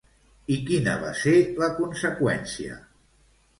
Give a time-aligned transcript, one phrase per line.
[0.55, 2.83] I quina va ser la conseqüència?